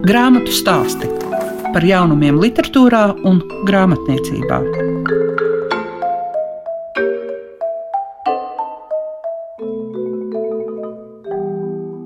Grāmatu 0.00 0.48
stāsti 0.48 1.08
par 1.74 1.84
jaunumiem, 1.84 2.38
literatūrā 2.40 3.02
un 3.28 3.42
grāmatniecībā. 3.68 4.60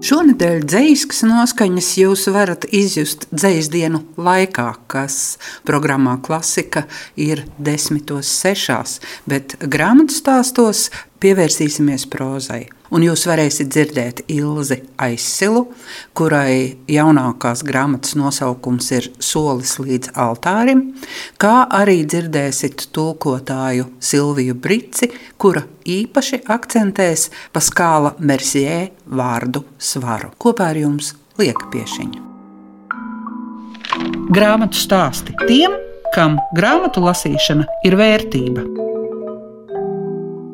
Šonadēļ 0.04 0.66
dzīslas 0.66 1.22
noskaņas 1.30 1.92
jūs 2.02 2.26
varat 2.34 2.66
izjust 2.74 3.28
dzīslu 3.30 3.72
dienu 3.76 4.02
laikā, 4.18 4.66
kas 4.90 5.38
programmā 5.62 6.18
Klasika 6.26 6.88
ir 7.14 7.46
10.6. 7.62 8.98
Bet 9.30 9.54
grāmatu 9.62 10.18
stāstos 10.18 10.88
pievērsīsimies 11.24 12.06
prozai. 12.12 12.66
Un 12.94 13.02
jūs 13.02 13.24
varēsiet 13.26 13.70
dzirdēt 13.72 14.20
Ilzi 14.30 14.76
Aizsilu, 15.02 15.64
kurai 16.14 16.76
jaunākās 16.90 17.64
grāmatas 17.66 18.14
nosaukums 18.18 18.90
ir 18.94 19.08
Solis 19.18 19.78
līdz 19.80 20.12
altārim, 20.20 20.84
kā 21.40 21.64
arī 21.74 22.02
dzirdēsiet 22.06 22.86
tulkotāju 22.94 23.88
Silviju 23.98 24.54
Brici, 24.54 25.10
kura 25.40 25.64
īpaši 25.88 26.44
akcentēs 26.54 27.30
Paskāla 27.56 28.14
Mercier 28.20 28.92
vārdu 29.06 29.64
svaru. 29.78 30.30
Kopā 30.38 30.70
ar 30.74 30.82
jums 30.84 31.14
lieka 31.40 31.72
piešiņa. 31.74 32.22
Grāmatu 34.34 34.78
stāsti 34.78 35.34
tiem, 35.48 35.74
kam 36.14 36.38
grāmatu 36.56 37.02
lasīšana 37.04 37.66
ir 37.86 37.98
vērtība. 37.98 38.93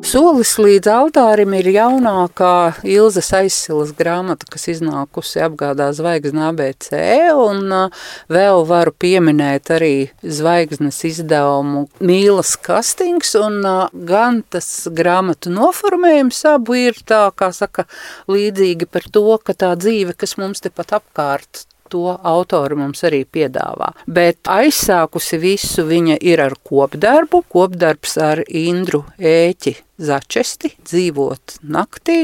Solis 0.01 0.55
līdz 0.57 0.87
altārim 0.89 1.53
ir 1.53 1.67
jaunākā 1.75 2.81
Ilzas 2.89 3.27
aizsilas 3.37 3.91
grāmata, 3.93 4.47
kas 4.49 4.65
iznākusi 4.73 5.43
apgādā 5.45 5.91
zvaigznes 5.93 6.47
ABC, 6.47 6.89
un 7.37 7.69
uh, 7.69 8.01
vēl 8.31 8.65
varu 8.65 8.95
pieminēt 8.97 9.69
arī 9.77 9.93
zvaigznes 10.25 11.03
izdevumu 11.05 11.85
Mīlas 12.01 12.55
kastings, 12.57 13.35
un 13.37 13.61
uh, 13.61 13.83
gan 13.93 14.41
tas 14.49 14.69
grāmatu 14.89 15.53
noformējums 15.53 16.41
abu 16.49 16.79
ir 16.81 16.97
tā, 17.05 17.27
kā 17.37 17.51
saka, 17.53 17.85
līdzīgi 18.31 18.89
par 18.89 19.05
to, 19.05 19.27
ka 19.37 19.53
tā 19.53 19.75
dzīve, 19.77 20.17
kas 20.17 20.33
mums 20.41 20.65
tepat 20.65 20.97
apkārt 20.97 21.67
to 21.91 22.15
autori 22.15 22.77
mums 22.79 23.03
arī 23.07 23.23
piedāvā. 23.25 23.91
Bet 24.07 24.49
aizsākusi 24.49 25.39
visu 25.41 25.85
viņa 25.89 26.17
ir 26.23 26.41
ar 26.43 26.57
kopdarbu, 26.63 27.43
kopdarbs 27.51 28.17
ar 28.21 28.43
Indru 28.47 29.03
Ēķi 29.19 29.75
Začesti, 30.01 30.71
dzīvot 30.81 31.59
naktī, 31.69 32.23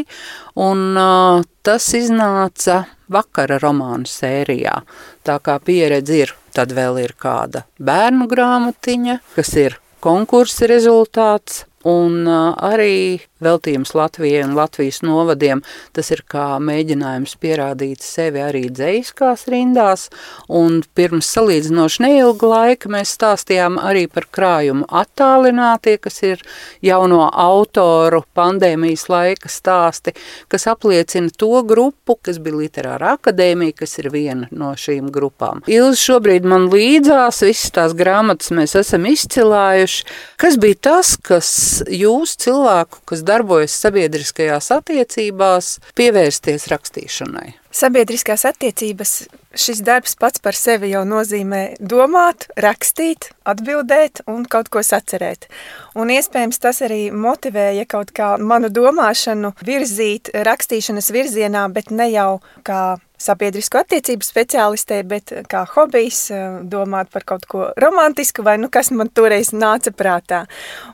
un 0.58 0.98
uh, 0.98 1.44
tas 1.62 1.92
iznāca 1.94 2.86
vakara 3.14 3.60
romānu 3.62 4.10
sērijā. 4.10 4.80
Tā 5.28 5.38
kā 5.46 5.60
pieredze 5.62 6.24
ir, 6.24 6.34
tad 6.58 6.74
vēl 6.74 7.04
ir 7.04 7.14
kāda 7.20 7.68
bērnu 7.78 8.26
grāmatiņa, 8.32 9.20
kas 9.38 9.54
ir 9.62 9.78
konkursa 10.02 10.70
rezultāts, 10.72 11.66
un 11.88 12.26
uh, 12.26 12.56
arī 12.58 13.20
veltījums 13.44 13.94
Latvijai 13.98 14.44
un 14.46 14.56
Latvijas 14.58 15.02
novadiem, 15.06 15.62
tas 15.96 16.12
ir 16.14 16.24
kā 16.30 16.58
mēģinājums 16.64 17.36
pierādīt 17.42 18.06
sevi 18.06 18.42
arī 18.44 18.66
dzeiskās 18.74 19.48
rindās, 19.52 20.08
un 20.48 20.82
pirms 20.98 21.30
salīdzinoši 21.36 22.04
neilga 22.06 22.52
laika 22.52 22.92
mēs 22.94 23.14
stāstījām 23.18 23.80
arī 23.82 24.08
par 24.12 24.28
krājumu 24.34 24.88
attālinātie, 24.90 25.98
kas 26.02 26.22
ir 26.26 26.44
jauno 26.86 27.28
autoru 27.32 28.24
pandēmijas 28.38 29.08
laika 29.12 29.52
stāsti, 29.52 30.16
kas 30.52 30.68
apliecina 30.72 31.32
to 31.38 31.62
grupu, 31.68 32.18
kas 32.22 32.40
bija 32.44 32.62
literāra 32.62 33.16
akadēmija, 33.18 33.78
kas 33.84 33.98
ir 34.02 34.10
viena 34.14 34.50
no 34.52 34.74
šīm 34.78 35.12
grupām. 35.14 35.64
Ilzi 35.70 36.02
šobrīd 36.08 36.48
man 36.48 36.70
līdzās, 36.72 37.44
visas 37.46 37.74
tās 37.76 37.96
grāmatas 37.98 38.52
mēs 38.56 38.76
esam 38.80 39.08
izcilājuši. 39.10 40.06
Kas 40.42 40.58
bija 40.62 40.80
tas, 40.90 41.14
kas 41.18 41.50
jūs 41.92 42.38
cilvēku, 42.42 43.02
kas 43.10 43.24
darbojas 43.28 43.76
sabiedriskajās 43.84 44.72
attiecībās, 44.80 45.78
pievērsties 45.98 46.68
rakstīšanai? 46.72 47.50
Sabiedriskās 47.78 48.48
attiecības 48.48 49.12
šis 49.58 49.82
darbs 49.86 50.16
pats 50.18 50.42
par 50.42 50.56
sevi 50.58 50.92
jau 50.94 51.04
nozīmē 51.08 51.78
domāt, 51.80 52.48
rakstīt, 52.58 53.32
atbildēt 53.46 54.24
un 54.32 54.46
kaut 54.50 54.72
ko 54.74 54.84
sacerēt. 54.86 55.50
Un 55.98 56.12
iespējams 56.14 56.62
tas 56.64 56.82
arī 56.86 57.08
motivēja 57.14 57.88
kaut 57.90 58.14
kā 58.16 58.36
manu 58.40 58.72
domāšanu 58.74 59.54
virzīt 59.66 60.32
rakstīšanas 60.48 61.12
virzienā, 61.14 61.68
bet 61.74 61.92
ne 61.92 62.10
jau 62.14 62.32
kā 62.66 62.98
sabiedrisko 63.18 63.82
attiecību 63.82 64.26
speciālistē, 64.26 65.02
bet 65.08 65.34
kā 65.50 65.64
hobijs 65.74 66.28
domāt 66.70 67.10
par 67.14 67.26
kaut 67.28 67.48
ko 67.50 67.68
romantisku 67.82 68.46
vai 68.46 68.58
nu 68.62 68.70
kas 68.74 68.92
man 68.94 69.10
toreiz 69.10 69.52
nāca 69.54 69.92
prātā. 69.96 70.44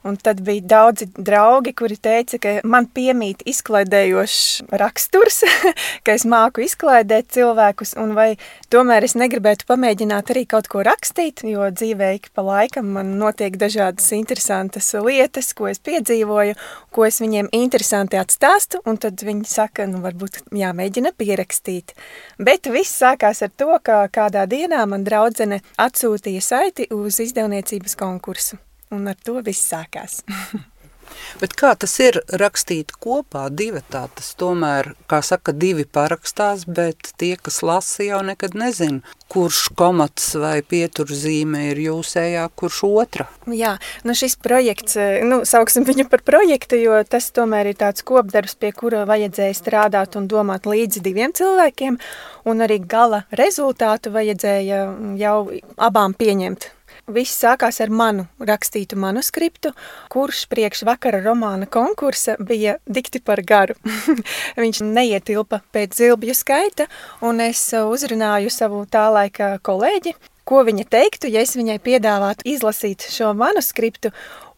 Un 0.07 0.17
tad 0.17 0.41
bija 0.45 0.63
daudzi 0.75 1.09
draugi, 1.17 1.73
kuri 1.78 1.97
teica, 1.97 2.39
ka 2.39 2.56
man 2.67 2.88
piemīt 2.88 3.44
izklaidējošs 3.50 4.73
raksturs, 4.79 5.44
ka 6.06 6.16
es 6.16 6.25
māku 6.29 6.63
izklaidēt 6.66 7.31
cilvēkus 7.35 7.95
un 8.01 8.16
vai 8.17 8.29
tomēr 8.73 9.07
es 9.07 9.17
negribētu 9.19 9.67
pamēģināt 9.69 10.33
arī 10.33 10.45
kaut 10.50 10.69
ko 10.72 10.83
rakstīt, 10.85 11.44
jo 11.47 11.67
dzīvē 11.72 12.13
ik 12.17 12.31
pa 12.35 12.45
laikam 12.45 12.94
man 12.95 13.16
notiek 13.19 13.57
dažādas 13.59 14.09
interesantas 14.16 14.91
lietas, 15.03 15.51
ko 15.57 15.67
es 15.72 15.81
piedzīvoju, 15.83 16.56
ko 16.94 17.07
es 17.07 17.19
viņiem 17.23 17.51
interesanti 17.56 18.19
atstāstu, 18.19 18.81
un 18.88 19.00
tad 19.01 19.22
viņi 19.25 19.47
saka, 19.50 19.88
nu 19.89 20.01
varbūt 20.03 20.44
jāmēģina 20.56 21.13
pierakstīt. 21.17 21.94
Bet 22.38 22.69
viss 22.74 23.00
sākās 23.01 23.44
ar 23.46 23.53
to, 23.57 23.72
ka 23.84 24.03
kādā 24.13 24.46
dienā 24.50 24.84
man 24.90 25.06
draudzene 25.07 25.62
atsūtīja 25.78 26.41
saiti 26.41 26.90
uz 26.94 27.19
izdevniecības 27.24 27.97
konkursu. 28.00 28.59
Un 28.94 29.09
ar 29.09 29.18
to 29.25 29.40
viss 29.46 29.72
sākās. 29.72 30.22
Bet 31.41 31.56
kā 31.59 31.73
tas 31.79 31.94
ir 32.03 32.19
rakstīt 32.39 32.94
kopā, 33.03 33.47
divi 33.53 33.84
tā, 33.94 34.06
tas 34.16 34.34
tomēr, 34.39 34.94
kā 35.09 35.22
saka, 35.25 35.53
divi 35.56 35.85
parakstās, 35.85 36.66
bet 36.67 37.13
tie, 37.19 37.35
kas 37.41 37.61
lasa, 37.66 38.03
jau 38.06 38.22
nekad 38.25 38.57
nezin, 38.57 39.01
kurš 39.33 39.72
komats 39.78 40.33
vai 40.39 40.59
pieturzīme 40.62 41.67
ir 41.72 41.81
jūsējā, 41.88 42.45
kurš 42.59 42.83
otra. 42.89 43.28
Jā, 43.50 43.75
nu 44.06 44.16
šis 44.17 44.38
projekts, 44.44 44.97
nu, 45.25 45.41
sauksim 45.50 45.88
viņu 45.88 46.07
par 46.12 46.23
projektu, 46.25 46.78
jo 46.79 47.00
tas 47.09 47.31
tomēr 47.35 47.72
ir 47.72 47.79
tāds 47.81 48.06
kopdarbs, 48.06 48.56
pie 48.59 48.73
kura 48.78 49.03
vajadzēja 49.09 49.57
strādāt 49.57 50.19
un 50.19 50.29
domāt 50.31 50.69
līdzi 50.69 51.01
diviem 51.06 51.33
cilvēkiem, 51.35 51.97
un 52.50 52.63
arī 52.66 52.79
gala 52.79 53.23
rezultātu 53.33 54.13
vajadzēja 54.13 54.85
jau 55.19 55.38
abām 55.81 56.16
pieņemt 56.17 56.72
Viss 57.11 57.35
sākās 57.35 57.81
ar 57.83 57.89
manu 57.91 58.23
rakstītu 58.39 58.95
manuskriptu, 58.95 59.73
kurš 60.07 60.45
priekš 60.47 60.85
vakara 60.87 61.19
romāna 61.19 61.67
konkursa 61.67 62.37
bija 62.39 62.77
dikti 62.87 63.19
par 63.19 63.41
garu. 63.43 63.75
Viņš 64.63 64.79
neietilpa 64.87 65.59
pēc 65.75 65.97
zilbju 65.99 66.35
skaita, 66.37 66.87
un 67.19 67.43
es 67.43 67.65
uzrunāju 67.75 68.53
savu 68.55 68.85
tā 68.87 69.09
laika 69.11 69.57
kolēģi, 69.59 70.15
ko 70.47 70.63
viņa 70.63 70.87
teiktu, 70.95 71.27
ja 71.27 71.43
es 71.43 71.57
viņai 71.59 71.81
piedāvātu 71.83 72.47
izlasīt 72.55 73.03
šo 73.11 73.33
manuskriptu 73.35 74.13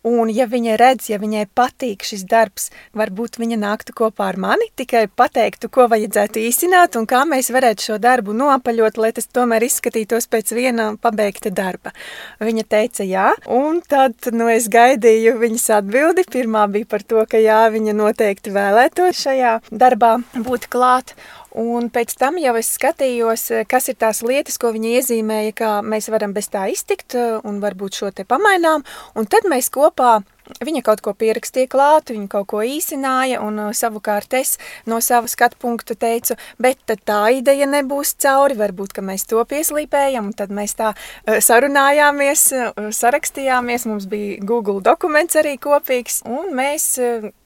Un, 0.06 0.30
ja 0.30 0.46
viņa 0.46 0.76
redz, 0.78 1.08
ja 1.10 1.18
viņai 1.18 1.48
patīk 1.58 2.04
šis 2.06 2.28
darbs, 2.30 2.68
varbūt 2.94 3.40
viņa 3.42 3.58
nāktu 3.58 3.96
kopā 3.98 4.28
ar 4.30 4.38
mani, 4.38 4.68
tikai 4.78 5.08
pateiktu, 5.10 5.70
ko 5.74 5.88
vajadzētu 5.90 6.44
īsināt 6.46 6.98
un 7.00 7.08
kā 7.10 7.24
mēs 7.26 7.50
varētu 7.54 7.88
šo 7.88 7.98
darbu 8.02 8.36
nopaļot, 8.38 9.00
lai 9.02 9.10
tas 9.18 9.26
tomēr 9.34 9.66
izskatītos 9.66 10.30
pēc 10.30 10.54
viena 10.54 10.92
pabeigta 11.02 11.50
darba. 11.50 11.96
Viņa 12.38 12.66
teica 12.70 13.08
jā, 13.08 13.32
un 13.50 13.82
tad 13.82 14.30
nu, 14.36 14.46
es 14.54 14.70
gaidīju 14.70 15.40
viņas 15.42 15.72
atbildi. 15.80 16.28
Pirmā 16.36 16.68
bija 16.70 16.92
par 16.92 17.02
to, 17.02 17.26
ka 17.30 17.42
jā, 17.42 17.64
viņa 17.74 17.98
noteikti 17.98 18.54
vēlētos 18.54 19.26
šajā 19.26 19.58
darbā 19.74 20.20
būt 20.36 20.70
klāt. 20.70 21.16
Un 21.56 21.88
pēc 21.88 22.18
tam 22.20 22.36
jau 22.36 22.52
es 22.60 22.74
skatījos, 22.76 23.48
eh, 23.56 23.64
kas 23.64 23.88
ir 23.88 23.96
tās 23.96 24.20
lietas, 24.28 24.58
ko 24.60 24.74
viņi 24.76 24.98
iezīmēja, 25.00 25.54
kā 25.56 25.72
mēs 25.88 26.10
varam 26.12 26.34
bez 26.36 26.50
tā 26.52 26.68
iztikt 26.68 27.16
eh, 27.16 27.40
un 27.48 27.62
varbūt 27.64 27.96
šo 28.02 28.12
te 28.12 28.26
pamainām. 28.28 28.84
Un 29.16 29.26
tad 29.26 29.48
mēs 29.48 29.72
kopā 29.72 30.22
Viņa 30.62 30.84
kaut 30.86 31.00
ko 31.02 31.10
pierakstīja 31.18 31.66
klāt, 31.66 32.12
viņa 32.14 32.28
kaut 32.30 32.46
ko 32.52 32.60
īsināja, 32.62 33.40
un 33.42 33.56
uh, 33.58 33.72
savukārt 33.74 34.36
es 34.38 34.60
no 34.86 35.00
sava 35.02 35.26
skatu 35.26 35.58
punkta 35.58 35.96
teicu, 35.98 36.36
bet 36.62 36.86
tā 36.86 37.22
ideja 37.34 37.66
nebūs 37.66 38.12
cauri, 38.22 38.54
varbūt, 38.60 38.94
mēs 39.02 39.26
to 39.26 39.42
pieslīpējam, 39.42 40.36
tad 40.38 40.54
mēs 40.54 40.78
tā 40.78 40.92
sarunājāmies, 41.26 42.46
sarakstījāmies, 42.94 43.88
mums 43.90 44.06
bija 44.12 44.38
Google 44.46 44.86
dokuments 44.86 45.42
arī 45.42 45.58
kopīgs, 45.58 46.22
un 46.30 46.54
mēs 46.54 46.92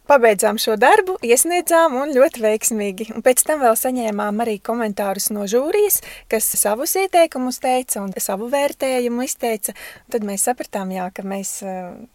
Pabeidzām 0.10 0.58
šo 0.58 0.74
darbu, 0.80 1.20
iesniedzām 1.22 1.94
un 2.00 2.10
ļoti 2.16 2.42
veiksmīgi. 2.42 3.10
Un 3.14 3.22
pēc 3.26 3.44
tam 3.46 3.62
vēl 3.62 3.76
saņēmām 3.78 4.42
arī 4.42 4.56
komentārus 4.66 5.30
no 5.36 5.46
žūrijas, 5.50 6.00
kas 6.32 6.48
savus 6.58 6.96
ieteikumus 6.98 7.62
teica 7.62 8.02
un 8.02 8.16
savu 8.18 8.48
vērtējumu 8.50 9.28
izteica. 9.28 9.76
Tad 10.10 10.26
mēs 10.26 10.48
sapratām, 10.50 10.96
jā, 10.98 11.06
ka 11.14 11.22
mēs 11.22 11.60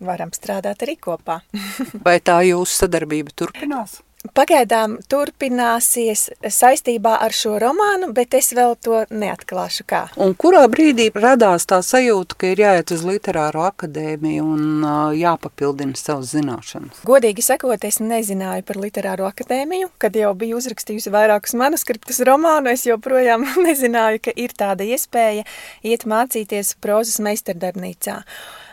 varam 0.03 0.35
strādāt 0.35 0.83
arī 0.83 0.99
kopā. 0.99 1.39
Vai 2.07 2.19
tā 2.19 2.41
jūsu 2.49 2.83
sadarbība 2.83 3.37
turpinās? 3.39 4.01
Pagaidām 4.33 4.97
turpināsies 5.11 6.29
saistībā 6.43 7.17
ar 7.25 7.35
šo 7.37 7.59
romānu, 7.63 8.11
bet 8.17 8.35
es 8.39 8.53
vēl 8.57 8.75
to 8.83 9.03
neatklāšu 9.11 9.87
kā. 9.89 10.03
Un 10.21 10.35
kurā 10.39 10.65
brīdī 10.71 11.11
radās 11.15 11.69
tā 11.71 11.81
sajūta, 11.85 12.39
ka 12.41 12.53
ir 12.55 12.63
jāiet 12.65 12.95
uz 12.95 13.05
literāro 13.07 13.67
akadēmiju 13.69 14.47
un 14.55 14.89
jāpapildina 15.19 15.99
savas 15.99 16.33
zināšanas? 16.35 17.05
Godīgi 17.07 17.45
sakot, 17.45 17.85
es 17.85 18.01
nezināju 18.03 18.67
par 18.67 18.81
literāro 18.81 19.29
akadēmiju, 19.29 19.93
kad 20.03 20.17
jau 20.19 20.33
biju 20.39 20.59
uzrakstījusi 20.63 21.13
vairākus 21.15 21.57
manuskriptus 21.61 22.23
romānu, 22.27 22.73
es 22.73 22.87
joprojām 22.89 23.47
nezināju, 23.69 24.25
ka 24.29 24.37
ir 24.37 24.57
tāda 24.57 24.87
iespēja 24.89 25.47
iet 25.85 26.09
mācīties 26.09 26.77
prozas 26.83 27.21
meistardarbnīcā. 27.25 28.23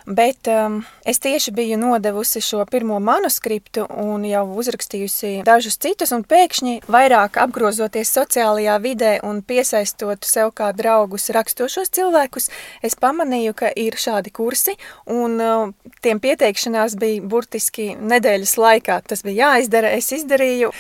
Bet 0.06 0.48
um, 0.50 0.80
es 1.06 1.20
tieši 1.22 1.52
biju 1.54 1.78
nodevusi 1.78 2.42
šo 2.42 2.66
pirmo 2.70 3.00
manuskriptu 3.04 3.86
un 4.02 4.26
jau 4.26 4.44
uzrakstījusi 4.62 5.44
dažus 5.46 5.78
citus, 5.82 6.14
un 6.16 6.26
pēkšņi 6.26 6.80
vairāk 6.92 7.38
apgrozoties 7.42 8.14
sociālajā 8.18 8.80
vidē 8.82 9.12
un 9.28 9.44
piesaistot 9.46 10.26
sev 10.26 10.54
kā 10.58 10.72
draugus 10.78 11.30
rakstošos 11.36 11.94
cilvēkus, 11.94 12.50
es 12.82 12.98
pamanīju, 12.98 13.54
ka 13.62 13.70
ir 13.76 14.00
šādi 14.02 14.34
kursi, 14.34 14.78
un 15.06 15.38
uh, 15.38 15.70
tiem 16.02 16.22
pieteikšanās 16.24 16.98
bija 17.02 17.22
burtiski 17.22 17.92
nedēļas 17.96 18.58
laikā. 18.58 19.02
Tas 19.08 19.24
bija 19.26 19.54
jāizdara, 19.54 19.94
es 19.98 20.12
izdarīju, 20.18 20.72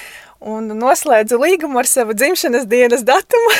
un 0.41 0.71
noslēdzu 0.73 1.37
līgumu 1.37 1.79
ar 1.81 1.87
savu 1.89 2.15
dzimšanas 2.17 2.65
dienas 2.69 3.03
datumu 3.05 3.51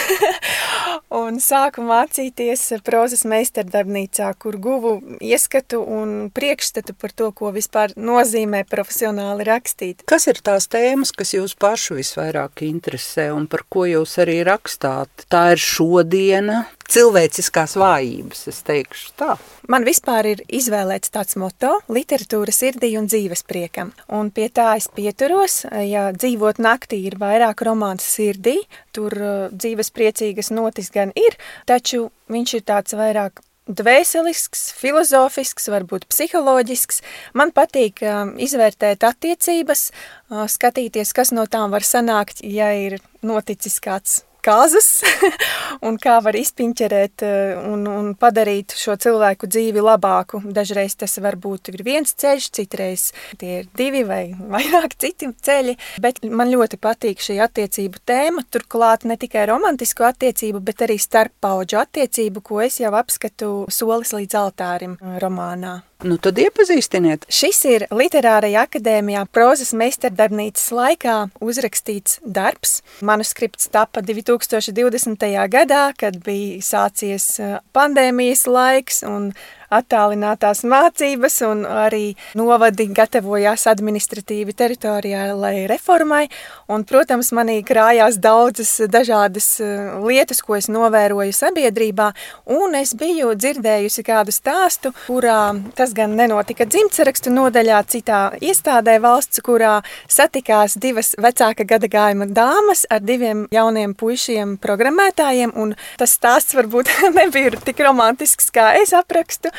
un 1.12 1.40
sāku 1.44 1.84
mācīties 1.86 2.63
prozas 2.86 3.24
meistardarbnīcā, 3.28 4.31
kur 4.40 4.58
guvu 4.62 4.94
ieskatu 5.19 5.81
un 5.84 6.31
priekšstatu 6.34 6.96
par 6.98 7.13
to, 7.16 7.31
ko 7.36 7.52
vispār 7.56 7.94
nozīmē 8.00 8.63
profesionāli 8.72 9.48
rakstīt. 9.48 10.06
Kas 10.10 10.30
ir 10.31 10.42
tās 10.44 10.69
tēmas, 10.72 11.13
kas 11.16 11.36
jūs 11.36 11.56
pašu 11.60 12.00
visvairāk 12.00 12.63
interesē 12.68 13.30
un 13.36 13.48
par 13.52 13.66
ko 13.69 13.86
jūs 13.90 14.18
arī 14.24 14.42
rakstāt? 14.48 15.28
Tā 15.31 15.52
ir 15.56 15.62
šodiena, 15.62 16.63
cilvēciskās 16.91 17.75
vājības, 17.79 18.45
es 18.51 18.61
teikšu 18.67 19.13
tā. 19.19 19.35
Man 19.71 19.85
vispār 19.88 20.27
ir 20.33 20.41
izvēlēts 20.51 21.13
tāds 21.13 21.38
moto– 21.39 21.77
literatūra 21.97 22.53
sirdī 22.55 22.93
un 22.99 23.07
dzīves 23.09 23.45
priekam. 23.47 23.93
Un 24.11 24.31
pie 24.35 24.49
tā 24.53 24.73
es 24.79 24.89
pieturos, 24.91 25.61
ja 25.71 26.09
dzīvot 26.15 26.59
naktī 26.63 27.03
ir 27.07 27.15
vairāk 27.21 27.63
romāns 27.67 28.07
sirdī, 28.07 28.57
tur 28.95 29.15
uh, 29.15 29.45
dzīves 29.53 29.93
priecīgas 29.95 30.51
notis 30.51 30.91
gan 30.93 31.13
ir, 31.15 31.38
taču 31.69 32.09
viņš 32.31 32.57
ir 32.59 32.67
tāds 32.67 32.97
vairāk 32.97 33.43
dvēselisks, 33.71 34.71
filozofisks, 34.75 35.69
varbūt 35.71 36.07
psiholoģisks. 36.11 36.99
Man 37.38 37.53
patīk 37.55 38.01
um, 38.03 38.33
izvērtēt 38.41 39.05
attiecības, 39.07 39.85
uh, 39.91 40.43
skatīties, 40.51 41.13
kas 41.15 41.31
no 41.35 41.45
tām 41.47 41.71
var 41.71 41.85
sanākt, 41.88 42.43
ja 42.43 42.73
ir 42.75 42.99
noticis 43.23 43.79
kāds 43.83 44.21
kāzas 44.43 44.88
un 45.88 45.97
kā 46.01 46.17
var 46.23 46.38
izpiņķerēt 46.39 47.25
eh, 47.27 47.59
un, 47.71 47.85
un 47.89 48.11
padarīt 48.19 48.75
šo 48.77 48.95
cilvēku 49.01 49.49
dzīvi 49.51 49.83
labāku. 49.83 50.41
Dažreiz 50.55 50.97
tas 50.99 51.17
var 51.23 51.38
būt 51.41 51.71
viens 51.85 52.13
ceļš, 52.13 52.49
citreiz 52.57 53.09
tie 53.41 53.61
ir 53.61 53.69
divi 53.77 54.03
vai 54.07 54.23
vairāk 54.55 54.97
citi 55.01 55.29
ceļi, 55.31 55.77
bet 56.03 56.23
man 56.25 56.51
ļoti 56.53 56.81
patīk 56.81 57.21
šī 57.23 57.39
attiecību 57.45 58.03
tēma, 58.07 58.45
turklāt 58.51 59.05
ne 59.09 59.17
tikai 59.21 59.45
romantisko 59.49 60.09
attiecību, 60.09 60.63
bet 60.65 60.85
arī 60.88 60.97
starp 61.01 61.38
paudžu 61.41 61.81
attiecību, 61.81 62.43
ko 62.45 62.61
es 62.65 62.81
jau 62.81 62.93
apskatu 62.97 63.53
solis 63.71 64.13
līdz 64.17 64.41
altārim 64.41 64.97
romānā. 65.21 65.79
Nu, 66.01 66.15
tad 66.18 66.39
iepazīstiniet. 66.42 67.27
Šis 67.30 67.59
ir 67.69 67.83
Literārajā 67.94 68.63
akadēmijā 68.65 69.21
prozas 69.30 69.69
meistardarbnīcas 69.77 70.71
laikā 70.74 71.18
uzrakstīts 71.45 72.18
darbs. 72.25 72.80
Manuskripts 73.06 73.69
tapa 73.69 74.01
2020. 74.01 75.27
gadā, 75.53 75.83
kad 75.94 76.18
bija 76.25 76.57
sācies 76.65 77.27
eh, 77.38 77.59
pandēmijas 77.77 78.48
laiks 78.50 79.03
un 79.06 79.30
attālinātās 79.71 80.63
mācības 80.68 81.39
un 81.47 81.63
arī 81.65 82.13
novadi 82.38 82.88
gatavojās 82.91 83.68
administratīvi 83.71 84.56
teritoriālai 84.57 85.65
reformai. 85.71 86.25
Un, 86.71 86.85
protams, 86.88 87.31
manī 87.35 87.59
krājās 87.68 88.19
daudzas 88.21 88.73
dažādas 88.91 89.47
eh, 89.63 89.95
lietas, 90.03 90.41
ko 90.45 90.57
es 90.59 90.69
novēroju 90.71 91.33
sabiedrībā, 91.35 92.12
un 92.57 92.75
es 92.79 92.94
biju 92.97 93.33
dzirdējusi 93.39 94.06
kādu 94.07 94.35
stāstu, 94.35 94.94
kurā 95.06 95.53
tas 95.77 95.95
gan 95.97 96.15
nenotika 96.19 96.67
dzimtsarakstu 96.67 97.33
nodaļā, 97.33 97.81
citā 97.91 98.21
iestādē 98.41 98.97
valsts, 99.03 99.41
kurā 99.45 99.79
satikās 100.12 100.77
divas 100.81 101.13
vecāka 101.21 101.65
gadagājuma 101.67 102.27
dāmas 102.31 102.85
ar 102.91 103.03
diviem 103.03 103.45
jauniem 103.53 103.95
puišiem 103.97 104.57
programmētājiem, 104.62 105.56
un 105.56 105.75
tas 106.00 106.15
stāsts 106.17 106.56
varbūt 106.57 106.91
nebija 107.19 107.56
tik 107.65 107.81
romantisks, 107.85 108.51
kā 108.53 108.71
es 108.81 108.94
aprakstu, 108.97 109.51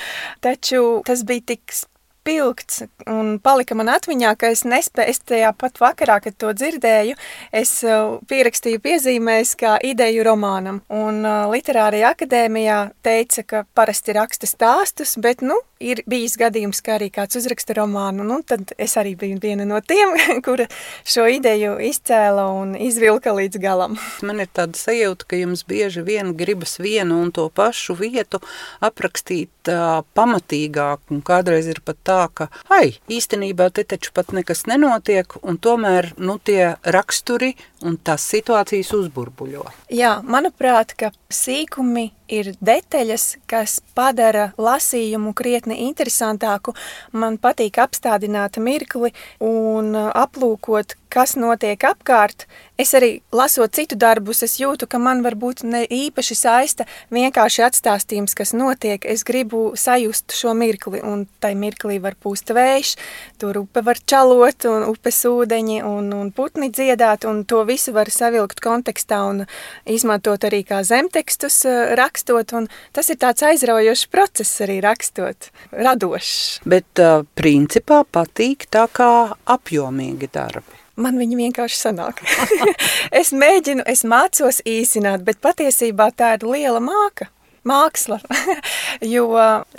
Taču 0.44 1.02
tas 1.06 1.24
bija 1.28 1.52
tik 1.54 1.82
spilgts 2.22 2.82
un 3.10 3.38
palika 3.42 3.74
man 3.74 3.90
atmiņā, 3.90 4.34
ka 4.38 4.52
es 4.54 4.62
nespēju, 4.68 5.10
es 5.10 5.20
tajā 5.26 5.50
pat 5.58 5.80
vakarā, 5.82 6.20
kad 6.22 6.36
to 6.38 6.52
dzirdēju, 6.54 7.16
es 7.50 7.72
uh, 7.86 8.18
pierakstīju 8.30 8.82
piezīmēs 8.84 9.56
kā 9.58 9.74
ideju 9.82 10.22
romānam. 10.28 10.80
Un 10.92 11.22
uh, 11.26 11.50
literārajā 11.50 12.12
akadēmijā 12.14 12.78
teica, 13.02 13.42
ka 13.42 13.64
parasti 13.74 14.14
raksta 14.14 14.46
stāstus, 14.46 15.16
bet, 15.22 15.42
nu, 15.42 15.58
ir 15.82 16.04
bijis 16.06 16.36
gadījums, 16.38 16.82
ka 16.84 16.96
arī 16.96 17.10
kāds 17.12 17.40
uzraksta 17.40 17.74
romānu, 17.80 18.24
nu, 18.26 18.38
tad 18.46 18.70
es 18.78 18.94
arī 19.00 19.16
biju 19.18 19.40
viena 19.42 19.66
no 19.66 19.82
tiem, 19.82 20.14
kura 20.46 20.68
šo 21.02 21.26
ideju 21.26 21.74
izcēla 21.90 22.46
un 22.54 22.76
izvilka 22.78 23.34
līdz 23.34 23.62
galam. 23.62 23.98
Man 24.22 24.44
ir 24.44 24.50
tāda 24.54 24.78
sajūta, 24.78 25.26
ka 25.32 25.42
jums 25.42 25.66
bieži 25.66 26.06
vien 26.06 26.36
gribas 26.38 26.78
vienu 26.82 27.18
un 27.24 27.34
to 27.34 27.48
pašu 27.50 27.98
vietu 27.98 28.38
aprakstīt 28.82 29.50
uh, 29.70 30.02
pamatīgāk, 30.16 31.04
un 31.12 31.22
kādreiz 31.26 31.68
ir 31.70 31.82
pat 31.84 31.98
tā, 32.06 32.20
ka, 32.34 32.48
ai, 32.72 32.94
īstenībā 33.12 33.68
te 33.74 33.84
taču 33.88 34.14
pat 34.14 34.32
nekas 34.36 34.64
nenotiek, 34.70 35.36
un 35.42 35.58
tomēr, 35.62 36.12
nu, 36.18 36.38
tie 36.42 36.74
raksturi 36.82 37.52
un 37.86 37.98
tās 37.98 38.24
situācijas 38.32 38.92
uzburbuļo. 38.96 39.66
Jā, 39.92 40.16
manuprāt, 40.24 40.96
ka 40.98 41.12
sīkumi 41.32 42.10
ir 42.32 42.52
detaļas, 42.64 43.26
kas 43.50 43.78
padara 43.96 44.50
lasījumu 44.60 45.34
krietni 45.36 45.82
interesantāku. 45.88 46.74
Man 47.12 47.38
patīk 47.42 47.80
apstādināt 47.82 48.58
mirkli 48.62 49.12
un 49.44 49.94
aplūkot, 49.96 50.96
kas 51.12 51.34
notiek 51.36 51.82
apkārt. 51.84 52.46
Es 52.80 52.94
arī 52.96 53.20
lasot 53.36 53.74
citu 53.76 53.98
darbus, 54.00 54.40
es 54.42 54.56
jūtu, 54.58 54.88
ka 54.90 54.98
man 54.98 55.20
varbūt 55.22 55.60
ne 55.68 55.82
īpaši 55.84 56.36
saista 56.38 56.86
vienkārši 57.12 57.66
atstāstījums, 57.66 58.34
kas 58.34 58.54
notiek. 58.56 59.04
Es 59.04 59.22
gribu 59.28 59.74
sajust 59.78 60.32
šo 60.34 60.54
mirkli, 60.56 61.02
un 61.04 61.26
tai 61.44 61.52
mirklī 61.58 61.98
var 62.02 62.16
pūst 62.16 62.54
vējš, 62.56 62.94
tur 63.42 63.60
upe 63.60 63.84
var 63.84 64.00
čalot, 64.00 64.66
un 64.70 64.86
upes 64.88 65.20
ūdeņi, 65.28 65.82
un, 65.86 66.08
un 66.16 66.32
putni 66.34 66.72
dziedāt, 66.72 67.28
un 67.28 67.44
to 67.44 67.60
visu 67.68 67.92
var 67.94 68.10
savilkt 68.10 68.64
kontekstā 68.64 69.20
un 69.28 69.44
izmantot 69.84 70.48
arī 70.48 70.62
kā 70.66 70.80
zemtekstus 70.86 71.60
eh, 71.68 71.92
rakstot, 72.22 72.52
un 72.52 72.68
tas 72.92 73.08
ir 73.10 73.18
tāds 73.18 73.42
aizraujošs 73.42 74.06
process 74.10 74.60
arī 74.62 74.80
rakstot, 74.82 75.50
radošs. 75.72 76.62
Bet 76.64 76.98
uh, 76.98 77.24
principā 77.34 78.04
patīk 78.04 78.68
tā 78.70 78.88
kā 78.92 79.34
apjomīgi 79.46 80.28
darbi. 80.32 80.78
Man 80.96 81.16
viņa 81.16 81.36
vienkārši 81.36 81.76
sanāk. 81.76 82.22
es 83.20 83.32
mēģinu, 83.32 83.82
es 83.86 84.04
mācos 84.04 84.62
īsināt, 84.64 85.24
bet 85.24 85.40
patiesībā 85.40 86.12
tā 86.14 86.36
ir 86.36 86.46
liela 86.46 86.80
māka 86.80 87.30
māksla. 87.68 88.18
jo 89.14 89.26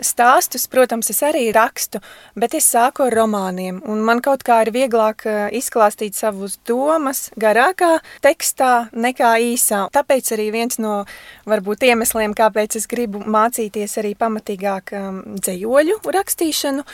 stāstus, 0.04 0.68
protams, 0.72 1.10
es 1.14 1.22
arī 1.26 1.48
rakstu, 1.56 2.02
bet 2.40 2.56
es 2.58 2.68
sāku 2.72 3.08
ar 3.08 3.18
romāniem. 3.18 3.82
Man 3.84 4.22
kaut 4.24 4.46
kā 4.48 4.62
ir 4.66 4.74
vieglāk 4.76 5.26
izklāstīt 5.56 6.18
savus 6.18 6.58
domas 6.68 7.28
garākā 7.40 7.98
tekstā 8.24 8.90
nekā 8.94 9.36
īsā. 9.52 9.86
Tāpēc 9.94 10.34
arī 10.38 10.50
viens 10.56 10.80
no 10.82 11.04
varbūt 11.50 11.88
iemesliem, 11.90 12.36
kāpēc 12.38 12.80
es 12.80 12.90
gribu 12.90 13.24
mācīties 13.24 14.00
arī 14.02 14.16
pamatīgāk 14.20 14.96
um, 14.98 15.22
dzējoļu 15.40 16.00
rakstīšanu, 16.16 16.86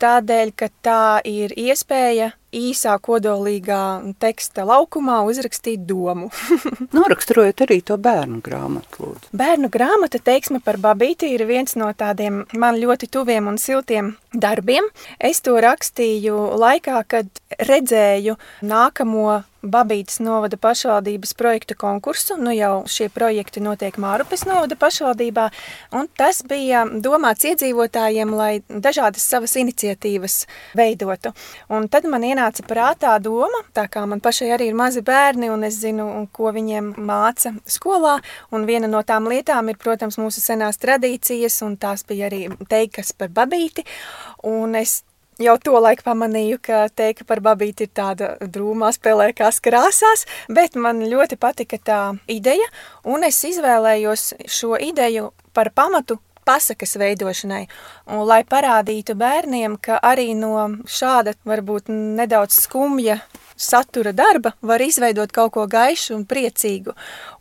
tādēļ, 0.00 0.52
ka 0.56 0.70
tā 0.84 1.04
ir 1.28 1.52
iespēja 1.58 2.32
īsā 2.56 2.96
kodolīgā 3.02 3.82
teksta 4.22 4.64
laukumā 4.68 5.20
uzrakstīt 5.28 5.84
domu. 5.88 6.30
Noraksturojot 6.96 7.64
arī 7.66 7.80
to 7.86 7.98
bērnu 8.00 8.40
grāmatu, 8.44 9.04
lūdzu. 9.04 9.30
Bērnu 9.36 9.70
grāmata 9.72 10.20
teiksme 10.22 10.60
par 10.64 10.80
babīti 10.82 11.30
ir 11.34 11.46
viens 11.48 11.76
no 11.78 11.90
tādiem 11.96 12.44
man 12.52 12.80
ļoti 12.80 13.10
tuviem 13.10 13.50
un 13.50 13.58
siltiem 13.60 14.14
darbiem. 14.32 14.86
Es 15.18 15.42
to 15.44 15.56
rakstīju 15.60 16.36
laikā, 16.60 17.02
kad 17.08 17.42
redzēju 17.58 18.36
nākamo 18.62 19.42
Babītas 19.60 20.22
novada 20.24 20.56
pašvaldības 20.56 21.34
projektu 21.36 21.74
konkursu. 21.76 22.38
Nu 22.40 22.52
jau 22.54 22.86
šie 22.88 23.10
projekti 23.12 23.60
notiek 23.60 23.98
Mārupes 24.00 24.46
novada 24.48 24.76
pašvaldībā, 24.80 25.50
un 25.92 26.08
tas 26.16 26.40
bija 26.48 26.86
domāts 26.88 27.44
iedzīvotājiem, 27.44 28.32
lai 28.32 28.62
dažādas 28.68 29.26
savas 29.28 29.58
iniciatīvas 29.60 30.46
veidotu. 30.80 31.34
Un 31.68 31.90
tad 31.92 32.08
man 32.08 32.24
ienāca 32.24 32.64
prātā 32.64 33.18
doma, 33.20 33.60
tā 33.76 33.84
kā 33.92 34.06
man 34.08 34.24
pašai 34.24 34.48
arī 34.56 34.70
ir 34.70 34.78
mazi 34.80 35.04
bērni, 35.04 35.52
un 35.52 35.68
es 35.68 35.76
zinu, 35.82 36.08
ko 36.32 36.54
viņiem 36.56 36.94
māca 36.96 37.52
skolā, 37.68 38.16
un 38.56 38.64
viena 38.64 38.88
no 38.88 39.04
tām 39.04 39.28
lietām 39.28 39.68
ir, 39.68 39.76
protams, 39.76 40.16
mūsu 40.16 40.40
senās 40.40 40.80
tradīcijas, 40.80 41.60
un 41.68 41.76
tās 41.76 42.06
bija 42.08 42.30
arī 42.32 42.46
teikas 42.72 43.12
par 43.12 43.28
Babīti, 43.28 43.84
un 44.46 44.76
es 44.78 45.00
jau 45.40 45.56
to 45.62 45.76
laiku 45.80 46.04
pamanīju, 46.06 46.60
ka 46.62 46.86
teika 46.94 47.24
par 47.28 47.40
babīti 47.44 47.86
ir 47.86 47.92
tāda 47.96 48.32
drūmā 48.40 48.92
spēlēkās 48.96 49.60
krāsās, 49.64 50.26
bet 50.48 50.76
man 50.76 51.02
ļoti 51.08 51.38
patika 51.40 51.78
tā 51.78 52.00
ideja, 52.28 52.66
un 53.08 53.24
es 53.24 53.40
izvēlējos 53.48 54.34
šo 54.50 54.76
ideju 54.80 55.30
par 55.56 55.72
pamatu 55.74 56.20
pasakas 56.44 56.96
veidošanai, 57.00 57.66
un 58.10 58.24
lai 58.26 58.42
parādītu 58.48 59.14
bērniem, 59.18 59.76
ka 59.82 60.00
arī 60.02 60.32
no 60.34 60.54
šāda 60.88 61.36
varbūt 61.46 61.92
nedaudz 61.92 62.64
skumja 62.64 63.20
satura 63.60 64.12
darba 64.16 64.54
var 64.62 64.82
izveidot 64.82 65.32
kaut 65.36 65.52
ko 65.56 65.66
gaišu 65.70 66.16
un 66.16 66.24
priecīgu 66.28 66.94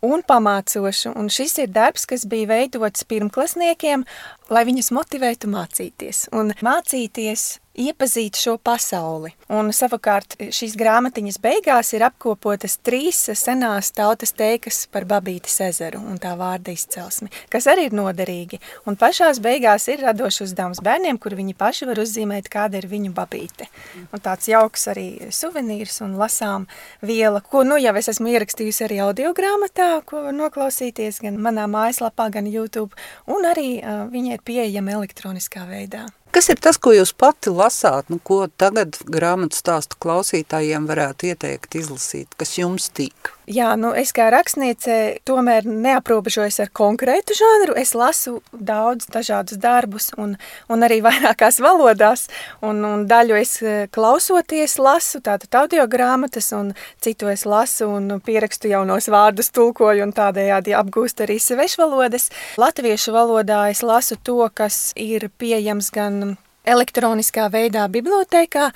un 0.06 0.24
pamācošu. 0.28 1.16
Un 1.16 1.32
šis 1.34 1.58
ir 1.64 1.72
darbs, 1.74 2.06
kas 2.10 2.28
bija 2.30 2.52
veidots 2.54 3.08
pirmklasniekiem, 3.10 4.06
lai 4.54 4.66
viņus 4.68 4.92
motivētu 4.96 5.50
mācīties. 5.52 6.28
Un 6.36 6.54
mācīties 6.66 7.56
iepazīt 7.80 8.38
šo 8.40 8.58
pasauli. 8.62 9.32
Un 9.54 9.72
savukārt 9.76 10.36
šīs 10.54 10.76
grāmatiņas 10.80 11.40
beigās 11.42 11.94
ir 11.96 12.06
apkopotas 12.06 12.78
trīs 12.86 13.22
senās 13.40 13.92
tautas 13.96 14.34
teikas 14.38 14.84
par 14.92 15.08
Babītes 15.10 15.56
ezeru 15.66 16.02
un 16.04 16.20
tā 16.22 16.36
vārda 16.40 16.74
izcelsmi, 16.76 17.32
kas 17.52 17.70
arī 17.72 17.88
ir 17.90 17.96
noderīgi. 17.98 18.60
Un 18.90 19.00
pašās 19.00 19.42
beigās 19.44 19.88
ir 19.92 20.04
radošs 20.06 20.44
uzdevums 20.50 20.84
bērniem, 20.86 21.18
kur 21.22 21.38
viņi 21.40 21.56
paši 21.58 21.90
var 21.90 22.04
uzzīmēt, 22.04 22.52
kāda 22.52 22.82
ir 22.82 22.90
viņu 22.92 23.14
babīte. 23.16 23.70
Un 24.14 24.24
tāds 24.24 24.50
jauks 24.52 24.88
arī 24.92 25.08
suvenīrs 25.34 26.02
un 26.06 26.18
lasām 26.20 26.68
viela, 27.02 27.42
ko 27.42 27.64
nu 27.68 27.80
jau 27.82 27.96
es 28.00 28.12
esmu 28.12 28.34
ierakstījusi 28.36 28.86
arī 28.88 29.02
audio 29.08 29.34
grāmatā, 29.38 29.92
ko 30.06 30.26
var 30.28 30.36
noklausīties 30.36 31.22
gan 31.26 31.40
manā 31.42 31.68
mājaslapā, 31.72 32.30
gan 32.34 32.50
YouTube, 32.50 32.94
un 33.30 33.48
arī 33.50 33.80
uh, 33.80 34.06
viņa 34.12 34.38
ir 34.38 34.46
pieejama 34.46 35.00
elektroniskā 35.00 35.66
veidā. 35.70 36.08
Kas 36.30 36.46
ir 36.54 36.60
tas, 36.62 36.78
ko 36.78 36.92
jūs 36.94 37.10
pati 37.18 37.50
lasāt, 37.50 38.12
nu, 38.14 38.20
ko 38.22 38.44
tagad 38.62 39.00
grāmatu 39.10 39.58
stāstu 39.58 39.98
klausītājiem 40.04 40.86
varētu 40.90 41.32
ieteikt 41.32 41.80
izlasīt, 41.82 42.36
kas 42.38 42.54
jums 42.60 42.92
tīk? 42.94 43.32
Jā, 43.50 43.72
nu 43.82 43.90
es 43.98 44.12
kā 44.14 44.28
rakstniece 44.30 44.96
tomēr 45.26 45.66
neaprobežojos 45.66 46.60
ar 46.62 46.70
konkrētu 46.70 47.34
žanru. 47.34 47.74
Es 47.82 47.96
lasu 47.98 48.36
daudz 48.54 49.08
dažādus 49.10 49.58
darbus 49.58 50.12
un, 50.22 50.36
un 50.70 50.86
arī 50.86 51.00
vairākās 51.08 51.58
valodās. 51.66 52.28
Un, 52.62 52.84
un 52.86 53.08
daļu 53.10 53.40
es 53.40 53.56
e, 53.64 53.88
klausoties 53.90 54.78
lasu, 54.78 55.24
tātad 55.26 55.58
audio 55.64 55.88
grāmatas, 55.90 56.52
un 56.54 56.76
citu 57.02 57.32
es 57.34 57.48
lasu 57.50 57.88
un 57.90 58.20
pierakstu 58.22 58.70
jaunos 58.70 59.10
vārdus, 59.10 59.50
tulkoju 59.56 60.06
un 60.06 60.14
tādējādi 60.14 60.78
apgūst 60.78 61.26
arī 61.26 61.40
svešvalodas. 61.42 62.30
Latviešu 62.62 63.18
valodā 63.18 63.64
es 63.74 63.82
lasu 63.82 64.20
to, 64.22 64.44
kas 64.54 64.92
ir 64.94 65.26
pieejams 65.42 65.90
gan 65.96 66.38
elektroniskā 66.68 67.48
veidā 67.52 67.86
bibliotēkā, 67.92 68.70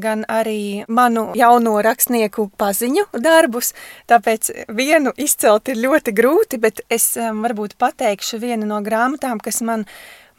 gan 0.00 0.24
arī 0.30 0.84
manu 0.88 1.30
jauno 1.38 1.76
rakstnieku 1.84 2.48
paziņu 2.60 3.06
darbus, 3.24 3.72
tāpēc 4.10 4.50
vienu 4.74 5.14
izcelt 5.16 5.70
ir 5.72 5.80
ļoti 5.86 6.14
grūti, 6.16 6.60
bet 6.60 6.84
es 6.92 7.14
varbūt 7.16 7.78
pateikšu 7.80 8.42
vienu 8.42 8.68
no 8.68 8.82
grāmatām, 8.84 9.40
kas 9.42 9.62
man 9.64 9.86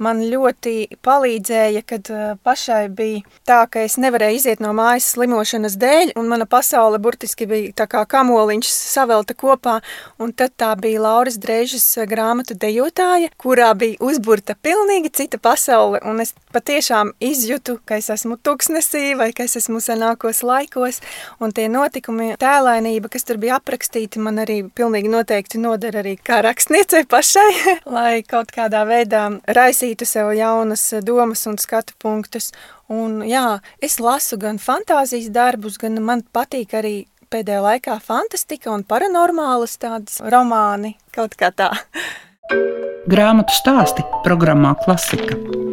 man 0.02 0.22
ļoti 0.28 1.00
palīdzēja, 1.06 1.82
kad 1.88 2.10
pašai 2.44 2.88
bija 2.96 3.24
tā, 3.48 3.62
ka 3.72 3.86
es 3.86 3.98
nevarēju 4.02 4.40
iziet 4.40 4.64
no 4.64 4.74
mājas 4.76 5.08
slimošanas 5.14 5.78
dēļ, 5.80 6.14
un 6.20 6.30
mana 6.32 6.48
pasaule 6.50 7.00
burtiski 7.02 7.48
bija 7.50 7.74
tā 7.84 7.88
kā 7.92 8.04
kamoliņš 8.10 8.72
savelta 8.72 9.36
kopā, 9.38 9.78
un 10.20 10.34
tad 10.36 10.56
tā 10.60 10.74
bija 10.80 11.04
Lauras 11.06 11.40
Dreižas 11.42 11.88
grāmatu 12.10 12.58
dejotāja, 12.60 13.32
kurā 13.40 13.72
bija 13.78 14.00
uzburta 14.04 14.58
pilnīgi 14.60 15.14
cita 15.16 15.40
pasaule, 15.40 16.02
un 16.04 16.20
es 16.24 16.36
patiešām 16.56 17.14
izjūtu, 17.24 17.80
ka 17.88 18.00
es 18.02 18.12
esmu 18.12 18.38
tuksnesī, 18.44 19.14
vai 19.20 19.32
ka 19.36 19.48
es 19.48 19.58
esmu 19.62 19.82
senākos 19.84 20.44
laikos, 20.46 21.02
un 21.40 21.56
tie 21.56 21.68
notikumi, 21.72 22.34
tēlainība, 22.42 23.12
kas 23.14 23.28
tur 23.28 23.40
bija 23.42 23.60
aprakstīti, 23.62 24.22
man 24.24 24.44
arī 24.44 24.62
pilnīgi 24.76 25.12
noteikti 25.12 25.62
noder 25.62 26.02
arī 26.04 26.16
kā 26.20 26.42
rakstniecei 26.46 27.06
pašai, 27.12 27.50
lai 27.96 28.24
kaut 28.28 28.52
kādā 28.56 28.84
veidā 28.88 29.28
raisītu 29.48 29.85
raisītu 29.86 30.06
sev 30.06 30.34
jaunas 30.34 30.94
eh, 30.94 31.02
domas 31.02 31.46
un 31.48 31.58
skatu 31.58 31.94
punktus. 32.02 32.52
Un, 32.90 33.24
jā, 33.24 33.62
es 33.82 34.00
lasu 34.00 34.38
gan 34.38 34.58
fantāzijas 34.58 35.32
darbus, 35.32 35.78
gan 35.78 36.02
man 36.02 36.24
patīk 36.34 36.74
arī 36.74 37.08
pēdējā 37.30 37.62
laikā 37.62 38.00
fantastika 38.02 38.72
un 38.72 38.84
paranormālas 38.84 39.78
tādas 39.78 40.22
romāni, 40.22 40.96
kaut 41.14 41.36
kā 41.36 41.52
tā. 41.52 41.72
Grāmatu 43.10 43.54
stāsti 43.54 44.04
programmā 44.24 44.76
Klasika. 44.84 45.65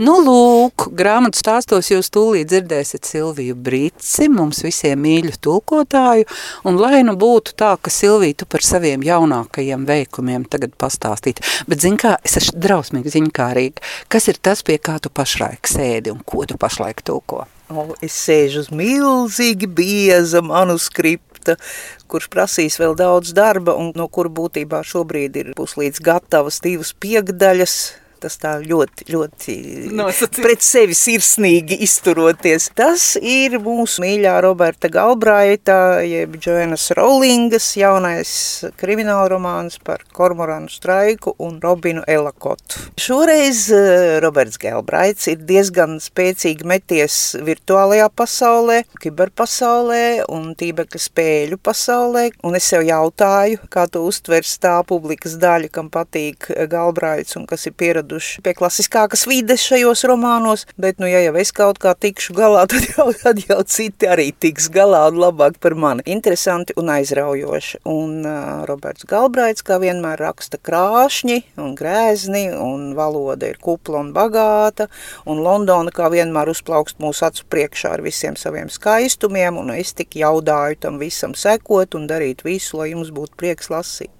Nu, 0.00 0.14
lūk, 0.24 0.86
grāmatu 0.96 1.36
stāstos 1.36 1.90
jūs 1.90 2.08
tūlīt 2.08 2.48
dzirdēsiet 2.48 3.04
Silviju 3.04 3.52
Brīci, 3.52 4.30
mums 4.32 4.62
visiem 4.64 5.02
mīļu 5.04 5.34
tulkotāju, 5.44 6.24
un 6.64 6.78
lai 6.80 7.02
nu 7.04 7.18
būtu 7.20 7.52
tā, 7.60 7.74
ka 7.76 7.92
Silvija 7.92 8.38
tu 8.40 8.48
par 8.48 8.64
saviem 8.64 9.04
jaunākajiem 9.04 9.84
veikumiem 9.84 10.48
tagad 10.48 10.72
pastāstīt, 10.80 11.44
bet 11.68 11.84
zin 11.84 12.00
kā, 12.00 12.14
es 12.24 12.38
esmu 12.40 12.64
drausmīgi 12.64 13.12
ziņkārīga, 13.18 13.84
kas 14.08 14.32
ir 14.32 14.40
tas, 14.40 14.64
pie 14.64 14.80
kā 14.80 14.96
tu 15.04 15.12
pašlaik 15.12 15.68
sēdi 15.68 16.16
un 16.16 16.24
ko 16.24 16.48
tu 16.48 16.56
pašlaik 16.56 17.04
tulko? 17.04 17.44
O, 17.68 17.90
es 18.00 18.16
sēžu 18.24 18.64
uz 18.64 18.72
milzīgi 18.72 19.68
bieza 19.68 20.40
manuskripta, 20.40 21.60
kurš 22.08 22.32
prasīs 22.32 22.80
vēl 22.80 22.96
daudz 22.96 23.36
darba 23.36 23.76
un 23.76 23.92
no 23.92 24.08
kura 24.08 24.32
būtībā 24.32 24.80
šobrīd 24.80 25.42
ir 25.44 25.56
puslīdz 25.60 26.00
gatavas 26.08 26.64
divas 26.64 26.96
piegdaļas, 26.96 27.82
tas 28.20 28.36
tā 28.40 28.56
ļoti, 28.62 29.06
ļoti 29.10 29.54
Nosacīt. 29.96 30.40
pret 30.44 30.64
sevi 30.64 30.96
sirsnīgi 30.96 31.80
izturoties. 31.86 32.70
Tas 32.76 33.14
ir 33.16 33.58
mūsu 33.62 34.04
mīļā 34.04 34.36
Roberta 34.44 34.90
Galbraita, 34.92 36.00
jeb 36.06 36.36
Joannas 36.42 36.90
Rowlingas 36.96 37.70
jaunais 37.78 38.32
krimināla 38.80 39.30
romāns 39.32 39.78
par 39.82 40.04
kormoranu 40.12 40.70
straiku 40.72 41.34
un 41.38 41.58
Robinu 41.62 42.04
Elakotu. 42.08 42.84
Šoreiz 43.00 43.66
eh, 43.74 44.18
Roberts 44.22 44.60
Galbraits 44.60 45.28
ir 45.32 45.40
diezgan 45.48 45.98
spēcīgi 46.02 46.66
meties 46.68 47.18
virtuālajā 47.46 48.10
pasaulē, 48.16 48.82
kiberpasaulē 49.00 50.04
un 50.28 50.52
tībekļa 50.58 51.02
spēļu 51.06 51.60
pasaulē, 51.64 52.26
un 52.46 52.58
es 52.58 52.68
sev 52.72 52.84
jautāju, 52.86 53.62
kā 53.72 53.86
to 53.90 54.04
uztvers 54.08 54.56
tā 54.62 54.76
publikas 54.86 55.36
daļa, 55.40 55.70
kam 55.72 55.90
patīk 55.92 56.50
Galbraits 56.70 57.36
un 57.38 57.46
kas 57.50 57.66
ir 57.68 57.76
pieraduši 57.80 58.09
pieraduši 58.10 58.42
pie 58.42 58.54
klasiskākas 58.58 59.26
vides 59.28 59.62
šajos 59.62 60.02
romānos, 60.08 60.66
bet, 60.80 60.98
nu, 60.98 61.06
ja 61.06 61.20
jau 61.22 61.36
es 61.38 61.52
kaut 61.52 61.78
kā 61.78 61.94
tikšu 61.94 62.34
galā, 62.34 62.66
tad 62.70 62.82
jau, 62.90 63.12
tad 63.14 63.38
jau 63.38 63.62
citi 63.62 64.08
arī 64.10 64.32
tiks 64.32 64.68
galā 64.70 65.06
un 65.10 65.20
labāk 65.20 65.58
par 65.60 65.74
mani. 65.74 66.02
Interesanti 66.06 66.74
un 66.76 66.90
aizraujoši. 66.90 67.82
Un 67.90 68.26
uh, 68.26 68.64
Roberts 68.68 69.06
Galbraits, 69.06 69.62
kā 69.62 69.78
vienmēr, 69.80 70.18
raksta 70.20 70.58
krāšņi 70.58 71.38
un 71.60 71.74
grēzni, 71.78 72.48
un 72.50 72.94
valoda 72.98 73.50
ir 73.50 73.60
kupla 73.62 74.02
un 74.02 74.12
bagāta, 74.16 74.88
un 75.26 75.42
Londona, 75.44 75.92
kā 75.94 76.10
vienmēr, 76.10 76.50
uzplaukst 76.50 76.98
mūsu 77.02 77.28
acu 77.28 77.46
priekšā 77.50 77.94
ar 77.96 78.04
visiem 78.04 78.38
saviem 78.38 78.70
skaistumiem, 78.72 79.58
un 79.60 79.74
es 79.76 79.94
tik 79.94 80.18
jaudāju 80.18 80.80
tam 80.86 80.98
visam 81.00 81.36
sekot 81.38 81.94
un 81.94 82.08
darīt 82.10 82.42
visu, 82.46 82.80
lai 82.80 82.92
jums 82.94 83.12
būtu 83.14 83.38
prieks 83.38 83.70
lasīt. 83.70 84.19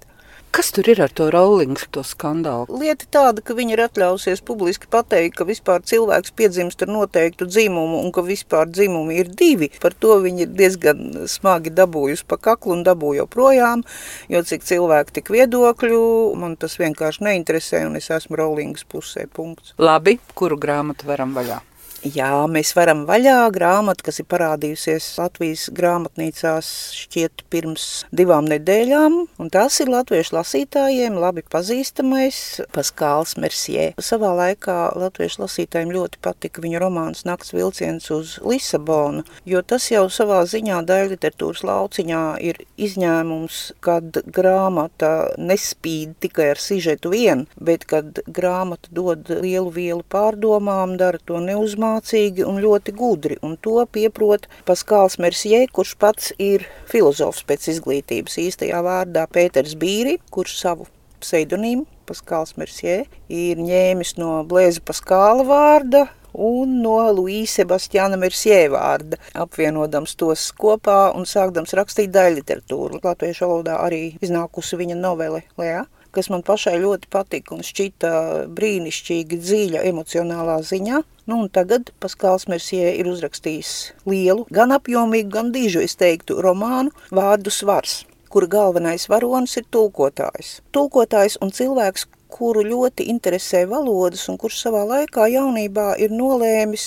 Kas 0.51 0.67
tur 0.75 0.83
ir 0.91 0.99
ar 0.99 1.11
to 1.15 1.29
Rowlingu, 1.31 1.85
to 1.95 2.01
skandālu? 2.03 2.65
Lieta 2.81 3.05
tāda, 3.15 3.39
ka 3.39 3.55
viņi 3.55 3.71
ir 3.71 3.81
atļausies 3.85 4.41
publiski 4.43 4.89
pateikt, 4.91 5.37
ka 5.37 5.47
vispār 5.47 5.79
cilvēks 5.87 6.33
piedzimst 6.35 6.83
ar 6.83 6.91
noteiktu 6.91 7.47
dzimumu 7.47 8.01
un 8.03 8.11
ka 8.11 8.19
vispār 8.27 8.67
dzimumi 8.67 9.21
ir 9.23 9.31
divi. 9.31 9.71
Par 9.79 9.95
to 9.95 10.19
viņi 10.25 10.43
ir 10.43 10.51
diezgan 10.59 11.23
smagi 11.31 11.71
dabūjusi 11.79 12.27
pa 12.27 12.35
kaklu 12.49 12.75
un 12.75 12.83
dabūju 12.83 13.29
projām, 13.31 13.87
jo 14.27 14.43
cik 14.43 14.67
cilvēku 14.67 15.15
tik 15.21 15.31
viedokļu, 15.31 16.03
man 16.43 16.59
tas 16.59 16.75
vienkārši 16.83 17.29
neinteresē 17.29 17.85
un 17.87 17.95
es 18.03 18.11
esmu 18.11 18.43
Rowlingas 18.43 18.83
pusē 18.83 19.29
punkts. 19.31 19.71
Labi, 19.79 20.19
kuru 20.35 20.59
grāmatu 20.59 21.07
varam 21.07 21.31
vaļā? 21.37 21.63
Jā, 22.01 22.47
mēs 22.49 22.71
varam 22.73 23.03
vaļā 23.05 23.51
grāmatu, 23.53 24.01
kas 24.07 24.17
ir 24.23 24.25
parādījusies 24.31 25.05
Latvijas 25.19 25.67
grāmatnīcās 25.77 26.69
šķiet 26.97 27.43
pirms 27.53 27.83
divām 28.09 28.47
nedēļām, 28.49 29.17
un 29.37 29.51
tas 29.53 29.77
ir 29.83 29.91
latviešu 29.93 30.33
lasītājiem 30.33 31.19
labi 31.21 31.43
pazīstamais 31.45 32.39
Paskāls 32.73 33.35
Mercier. 33.37 33.93
Savā 34.01 34.31
laikā 34.39 34.77
latviešu 34.97 35.43
lasītājiem 35.43 35.91
ļoti 35.93 36.17
patika 36.25 36.63
viņa 36.63 36.81
romāns 36.81 37.21
Nakts 37.29 37.53
vilciens 37.53 38.09
uz 38.09 38.33
Lisabonu, 38.41 39.21
jo 39.45 39.61
tas 39.61 39.91
jau 39.93 40.07
savā 40.09 40.41
ziņā 40.49 40.81
daļliteratūras 40.89 41.61
lauciņā 41.69 42.23
ir 42.41 42.63
izņēmums, 42.81 43.61
kad 43.85 44.23
grāmata 44.25 45.35
nespīd 45.37 46.17
tikai 46.25 46.49
ar 46.55 46.65
sižetu 46.65 47.13
vien, 47.13 47.45
bet 47.61 47.85
kad 47.85 48.23
grāmata 48.25 48.89
dod 48.89 49.29
lielu 49.29 49.69
vielu 49.77 50.01
pārdomām, 50.09 50.97
dara 50.97 51.21
to 51.21 51.37
neuzmanīgi, 51.37 51.90
mācīgi 51.91 52.45
un 52.47 52.61
ļoti 52.63 52.95
gudri, 52.95 53.37
un 53.43 53.57
to 53.61 53.83
pieprot 53.91 54.47
Paskāls 54.67 55.19
Mersie, 55.21 55.65
kurš 55.75 55.95
pats 55.99 56.31
ir 56.39 56.65
filozofs 56.91 57.43
pēc 57.47 57.67
izglītības 57.75 58.39
īstajā 58.47 58.81
vārdā 58.85 59.27
Pēters 59.31 59.75
Bīri, 59.79 60.17
kurš 60.31 60.57
savu 60.63 60.87
pseidonīmu 61.21 61.85
Paskāls 62.09 62.55
Mersie 62.59 63.03
ir 63.29 63.61
ņēmis 63.61 64.17
no 64.19 64.41
Blēza 64.47 64.81
Paskāla 64.87 65.45
vārda, 65.47 66.07
un 66.33 66.77
no 66.83 66.97
Luīsa 67.11 67.61
Sebastiāna 67.61 68.19
Mersie 68.19 68.63
vārda, 68.71 69.19
apvienodams 69.35 70.15
tos 70.19 70.47
kopā 70.57 71.11
un 71.15 71.27
sākdams 71.27 71.75
rakstīt 71.77 72.13
daļliteratūru. 72.15 73.01
Latviešu 73.03 73.47
valodā 73.47 73.79
arī 73.83 74.03
iznākusi 74.23 74.79
viņa 74.79 74.99
novele 74.99 75.43
Lea 75.59 75.83
kas 76.15 76.29
man 76.33 76.43
pašai 76.47 76.77
ļoti 76.81 77.09
patika 77.11 77.55
un 77.55 77.65
šķita 77.65 78.11
brīnišķīgi 78.57 79.39
dziļa 79.41 79.83
emocionālā 79.91 80.59
ziņā. 80.67 81.01
Nu, 81.29 81.41
un 81.43 81.49
tagad 81.53 81.91
Paskāls 82.03 82.47
Mersie 82.51 82.93
ir 82.97 83.09
uzrakstījis 83.11 83.73
lielu, 84.09 84.47
gan 84.51 84.73
apjomīgu, 84.75 85.29
gan 85.31 85.51
dižu, 85.55 85.83
es 85.85 85.95
teiktu, 85.99 86.41
romānu 86.43 86.91
vārdu 87.13 87.53
svars, 87.53 88.01
kura 88.31 88.49
galvenais 88.51 89.07
varonis 89.11 89.57
ir 89.61 89.67
tulkotājs. 89.71 90.57
Tulkotājs 90.75 91.37
un 91.43 91.53
cilvēks, 91.55 92.07
kuru 92.31 92.63
ļoti 92.65 93.05
interesē 93.11 93.65
valodas 93.69 94.23
un 94.31 94.37
kurš 94.41 94.61
savā 94.63 94.81
laikā 94.87 95.27
jaunībā 95.33 95.91
ir 96.01 96.13
nolēmis 96.15 96.85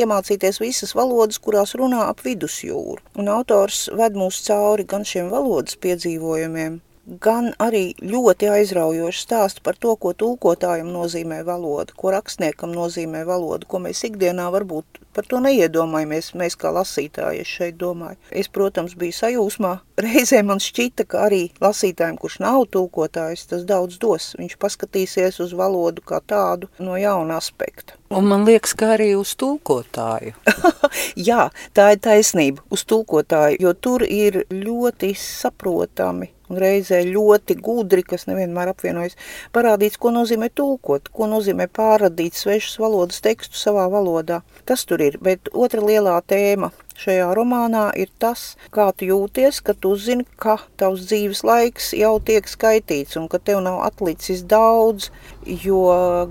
iemācīties 0.00 0.60
visas 0.62 0.94
valodas, 0.96 1.38
kurās 1.42 1.76
runā 1.78 2.06
ap 2.08 2.24
vidusjūru. 2.24 3.02
Un 3.20 3.30
autors 3.32 3.86
ved 4.00 4.16
mūs 4.18 4.40
cauri 4.48 4.88
gan 4.88 5.04
šiem 5.06 5.28
valodas 5.32 5.76
piedzīvojumiem, 5.84 6.80
gan 7.06 7.52
arī 7.62 7.94
ļoti 8.02 8.50
aizraujoši 8.50 9.22
stāstu 9.22 9.62
par 9.66 9.78
to, 9.78 9.94
ko 9.96 10.12
tulkotājam 10.12 10.90
nozīmē 10.90 11.42
valoda, 11.46 11.94
ko 11.96 12.12
rakstniekam 12.14 12.74
nozīmē 12.74 13.24
valoda, 13.28 13.66
ko 13.68 13.80
mēs 13.82 14.02
ikdienā 14.10 14.48
varbūt 14.54 15.02
par 15.16 15.24
to 15.30 15.40
neiedomājamies, 15.40 16.34
mēs 16.36 16.58
kā 16.60 16.68
lasītāji, 16.76 17.40
es 17.40 17.48
šeit 17.48 17.78
domāju. 17.80 18.18
Es, 18.28 18.50
protams, 18.52 18.96
biju 19.00 19.16
sajūsmā. 19.16 19.72
Reizē 20.04 20.42
man 20.44 20.60
šķita, 20.60 21.06
ka 21.08 21.22
arī 21.30 21.42
lasītājiem, 21.62 22.18
kurš 22.20 22.40
nav 22.44 22.66
tulkotājs, 22.74 23.46
tas 23.48 23.64
daudz 23.68 23.96
dos. 24.02 24.34
Viņš 24.36 24.58
paskatīsies 24.60 25.40
uz 25.40 25.56
valodu 25.56 26.04
kā 26.04 26.20
tādu 26.20 26.68
no 26.82 26.98
jauna 27.00 27.40
aspekta. 27.40 27.96
Un 28.12 28.28
man 28.28 28.44
liekas, 28.46 28.76
ka 28.76 28.92
arī 28.98 29.14
uz 29.18 29.32
tulkotāju. 29.40 30.36
Jā, 31.28 31.48
tā 31.74 31.90
ir 31.96 32.04
taisnība, 32.04 32.62
uz 32.70 32.84
tulkotāju, 32.84 33.62
jo 33.64 33.72
tur 33.72 34.04
ir 34.04 34.44
ļoti 34.52 35.14
saprotami 35.18 36.35
un 36.50 36.60
reizē 36.62 37.02
ļoti 37.06 37.58
gudri, 37.62 38.04
kas 38.06 38.26
nevienmēr 38.30 38.72
apvienojas, 38.72 39.18
parādīts, 39.56 39.98
ko 40.00 40.12
nozīmē 40.14 40.50
tulkot, 40.54 41.10
ko 41.12 41.28
nozīmē 41.30 41.68
pārradīt 41.72 42.38
svešas 42.38 42.78
valodas 42.82 43.22
tekstu 43.24 43.58
savā 43.58 43.86
valodā. 43.92 44.42
Tas 44.66 44.84
tur 44.86 45.02
ir, 45.02 45.18
bet 45.22 45.50
otra 45.52 45.82
lielā 45.84 46.18
tēma 46.26 46.72
šajā 46.96 47.28
romānā 47.36 47.90
ir 48.00 48.08
tas, 48.22 48.54
kā 48.72 48.88
tu 48.96 49.08
jūties, 49.10 49.60
ka 49.64 49.74
tu 49.76 49.92
zini, 50.00 50.24
ka 50.40 50.56
tavs 50.80 51.04
dzīves 51.10 51.42
laiks 51.46 51.92
jau 51.96 52.16
tiek 52.24 52.48
skaitīts 52.48 53.18
un 53.20 53.28
ka 53.32 53.38
tev 53.38 53.60
nav 53.66 53.82
atlicis 53.86 54.44
daudz, 54.48 55.10
jo 55.44 55.82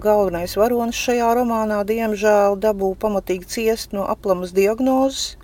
galvenais 0.01 0.57
varonis 0.57 0.99
šajā 1.05 1.31
romānā, 1.37 1.83
diemžēl, 1.87 2.57
dabū 2.61 2.95
pamatīgi 3.01 3.51
ciest 3.57 3.93
no 3.95 4.07
aplamas 4.09 4.55
diagnozes, 4.57 5.35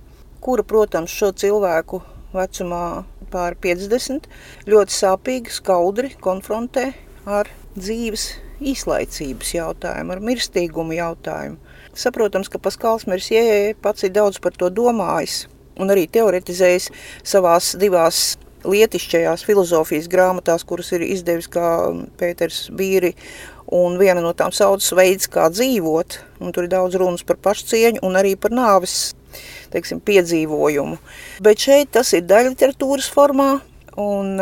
kura, 0.41 0.65
protams, 0.65 1.13
šo 1.13 1.31
cilvēku 1.37 2.01
vecumā 2.33 3.03
pār 3.31 3.57
50, 3.63 4.27
ļoti 4.69 4.97
sāpīgi, 4.97 5.55
skaudri 5.57 6.13
konfrontē 6.21 6.91
ar 7.25 7.49
dzīves 7.77 8.27
īslaicības 8.61 9.55
jautājumu, 9.55 10.13
ar 10.13 10.23
mirstīgumu 10.25 10.97
jautājumu. 10.99 11.57
Saprotams, 11.97 12.51
ka 12.51 12.61
Paskāls 12.61 13.07
Mersie 13.09 13.73
pats 13.81 14.05
ir 14.07 14.13
daudz 14.15 14.39
par 14.43 14.55
to 14.55 14.69
domājis 14.71 15.45
un 15.81 15.91
arī 15.91 16.05
teoretizējis 16.11 16.89
savās 17.27 17.73
divās 17.79 18.35
lietišķajās 18.67 19.45
filozofijas 19.47 20.09
grāmatās, 20.11 20.65
kuras 20.67 20.91
ir 20.93 21.05
izdevis 21.07 21.49
kā 21.51 21.65
Pēters 22.19 22.67
Bīri, 22.77 23.15
un 23.73 23.97
viena 23.97 24.21
no 24.21 24.35
tām 24.37 24.53
saucas 24.53 24.91
veids, 24.97 25.29
kā 25.31 25.47
dzīvot, 25.49 26.19
un 26.43 26.53
tur 26.53 26.67
ir 26.67 26.73
daudz 26.75 26.99
runas 26.99 27.25
par 27.25 27.39
pašcieņu 27.41 28.03
un 28.05 28.19
arī 28.19 28.35
par 28.37 28.53
nāves 28.53 29.15
teiksim, 29.73 30.01
piedzīvojumu. 30.05 30.97
Bet 31.43 31.65
šeit 31.67 31.93
tas 31.97 32.13
ir 32.17 32.25
daļliteratūras 32.29 33.09
formā 33.11 33.51
un 34.01 34.41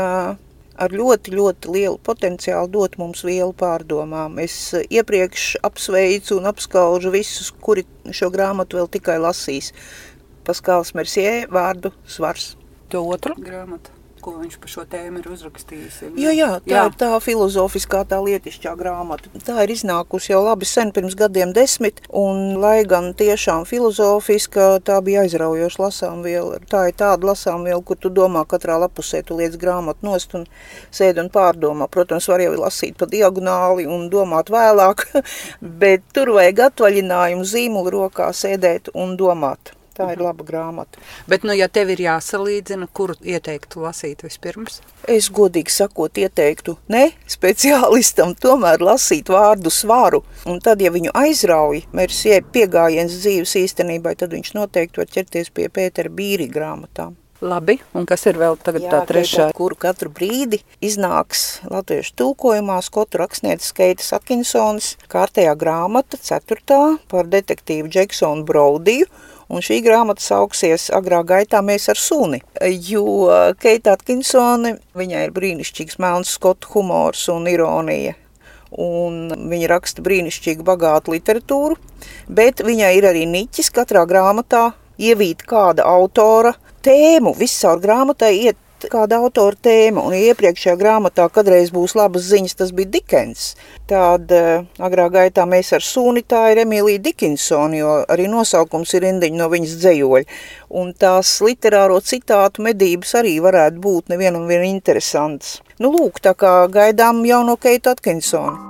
ar 0.80 0.96
ļoti, 0.96 1.34
ļoti 1.36 1.74
lielu 1.76 2.00
potenciālu 2.06 2.72
dot 2.72 2.98
mums 3.02 3.26
vielu 3.28 3.52
pārdomām. 3.58 4.39
Es 4.44 4.72
iepriekš 4.80 5.58
apsveicu 5.68 6.39
un 6.39 6.50
apskaužu 6.54 7.12
visus, 7.13 7.52
kuri 7.52 7.86
šo 8.15 8.32
grāmatu 8.34 8.80
vēl 8.80 8.92
tikai 8.96 9.20
lasīs. 9.22 9.74
Paskāls 10.48 10.96
Mersie 10.98 11.46
vārdu 11.52 11.94
svars. 12.08 12.54
To 12.89 13.04
otru 13.06 13.36
grāmatu? 13.38 13.99
Ko 14.23 14.34
viņš 14.38 14.58
par 14.62 14.71
šo 14.71 14.84
tēmu 14.89 15.21
ir 15.21 15.29
uzrakstījis. 15.34 15.99
Jā, 16.19 16.34
jā, 16.36 16.49
tā 16.65 16.73
jā. 16.73 16.84
ir 16.89 16.97
tā 16.99 17.10
filozofiskā, 17.23 18.03
tā 18.10 18.19
lietišķā 18.23 18.73
grāmata. 18.79 19.32
Tā 19.45 19.55
ir 19.63 19.73
iznākusi 19.73 20.34
jau 20.34 20.41
labi 20.45 20.67
sen, 20.69 20.93
pirms 20.95 21.15
gadiem 21.19 21.53
desmit, 21.55 22.01
un 22.10 22.60
lai 22.62 22.84
gan 22.89 23.12
tiešām 23.17 23.65
filozofiska, 23.69 24.67
tā 24.86 24.99
bija 25.05 25.23
aizraujoša 25.25 25.84
lasāmviela. 25.86 26.62
Tā 26.69 26.86
ir 26.91 26.99
tāda 26.99 27.32
lasāmviela, 27.32 27.82
kur 27.86 27.99
tu 27.99 28.12
domā 28.13 28.45
katrā 28.49 28.77
lapusē, 28.84 29.23
tu 29.25 29.39
liec 29.39 29.58
grāmatu 29.62 30.08
nost 30.08 30.36
un 30.38 30.45
sēdi 30.91 31.23
un 31.23 31.32
pārdomā. 31.34 31.89
Protams, 31.91 32.29
var 32.32 32.43
jau 32.43 32.53
lasīt 32.60 32.99
pa 32.99 33.10
diagonāli 33.10 33.88
un 33.89 34.08
domāt 34.13 34.51
vēlāk, 34.53 35.08
bet 35.82 36.05
tur 36.13 36.36
vajag 36.38 36.65
atvaļinājumu 36.69 37.49
zīmulu 37.55 37.97
rokā 37.99 38.32
sēdēt 38.36 38.93
un 38.93 39.17
domāt. 39.19 39.79
Tā 40.00 40.14
ir 40.14 40.22
laba 40.24 40.46
grāmata. 40.48 41.02
Bet, 41.28 41.44
nu, 41.44 41.52
ja 41.58 41.68
tev 41.68 41.92
ir 41.92 42.00
jāsalīdzina, 42.06 42.88
kuru 42.96 43.18
ieteiktu 43.20 43.84
lasīt 43.84 44.24
vispirms? 44.24 44.80
Es 45.12 45.28
godīgi 45.36 45.74
sakot, 45.76 46.16
ieteiktu 46.24 46.78
ne 46.94 47.10
speciālistam, 47.28 48.32
tomēr 48.40 48.80
lasīt 48.80 49.28
vārdu 49.34 49.74
svaru. 49.74 50.24
Un 50.48 50.64
tad, 50.64 50.80
ja 50.80 50.94
viņu 50.96 51.12
aizrauj, 51.20 51.84
Mersie 51.92 52.40
piegājiens 52.56 53.20
dzīves 53.20 53.58
īstenībai, 53.66 54.16
tad 54.20 54.32
viņš 54.38 54.56
noteikti 54.56 55.04
var 55.04 55.12
ķerties 55.18 55.52
pie 55.52 55.68
Pētera 55.68 56.14
Bīri 56.14 56.48
grāmatām. 56.48 57.18
Labi, 57.40 57.78
un 57.96 58.04
kas 58.04 58.26
ir 58.28 58.36
vēl 58.36 58.58
tagad 58.60 58.84
Jā, 58.84 58.90
tā 58.92 59.00
trešā? 59.08 59.46
Kuru 59.56 59.78
katru 59.80 60.12
brīdi 60.12 60.60
iznāks 60.84 61.62
latviešu 61.72 62.12
tulkojumā 62.20 62.82
skotu 62.84 63.22
rakstnieces 63.22 63.72
Keitas 63.78 64.12
Atkinsonas 64.18 64.90
kārtējā 65.12 65.54
grāmata, 65.60 66.20
ceturtā, 66.20 66.98
par 67.08 67.32
detektīvu 67.32 67.88
Džeksonu 67.96 68.44
Braudiju, 68.48 69.08
Un 69.50 69.64
šī 69.66 69.80
grāmata 69.82 70.22
sauksies 70.22 70.92
agrā 70.94 71.24
gaitā 71.26 71.64
mēs 71.66 71.88
ar 71.90 71.98
suni, 71.98 72.38
jo 72.86 73.26
Keita 73.58 73.96
Atkinsone, 73.98 74.76
viņai 74.94 75.24
ir 75.26 75.34
brīnišķīgs 75.34 75.98
melns 76.04 76.36
skotu 76.38 76.70
humors 76.76 77.24
un 77.34 77.50
ironija. 77.50 78.14
Un 78.70 79.32
viņa 79.50 79.72
raksta 79.72 80.06
brīnišķīgu 80.06 80.62
bagātu 80.68 81.16
literatūru, 81.16 81.80
bet 82.30 82.62
viņai 82.62 82.92
ir 83.00 83.10
arī 83.10 83.26
niķis 83.26 83.74
katrā 83.74 84.06
grāmatā 84.06 84.68
ievīt 85.02 85.42
kāda 85.50 85.88
autora 85.90 86.54
tēmu. 86.86 87.34
Viss 87.40 87.58
caur 87.64 87.82
grāmatai 87.82 88.36
iet 88.44 88.60
kāda 88.88 89.20
autora 89.20 89.58
tēma, 89.60 90.06
un 90.08 90.15
iepriekšējā 90.15 90.76
grāmatā 90.80 91.26
kādreiz 91.34 91.74
būs 91.76 91.96
labas 92.00 92.30
ziņas, 92.30 92.56
tas 92.62 92.72
bija 92.76 92.92
Dikens. 92.94 93.50
Tāda 93.89 94.39
uh, 94.62 94.65
agrā 94.86 95.10
gaitā 95.12 95.44
mēs 95.50 95.74
ar 95.76 95.84
suni, 95.84 96.24
tā 96.24 96.46
ir 96.54 96.63
Emīlija 96.63 97.02
Dikinsona, 97.10 97.82
jo 97.82 97.98
arī 98.08 98.30
nosaukums 98.32 98.96
ir 98.96 99.08
rindiņa 99.08 99.42
no 99.42 99.50
viņas 99.52 99.78
dzējoļa. 99.84 100.39
Un 100.80 100.94
tās 100.94 101.36
literāro 101.44 102.00
citātu 102.00 102.63
medības 102.63 103.15
arī 103.20 103.39
varētu 103.44 103.84
būt 103.84 104.13
nevienam 104.13 104.48
vien 104.48 104.68
interesants. 104.70 105.60
Nu 105.80 105.92
lūk, 105.96 106.24
tā 106.24 106.38
kā 106.38 106.62
gaidām 106.72 107.26
jauno 107.28 107.60
Keitu 107.60 107.92
Atkinsonu. 107.92 108.68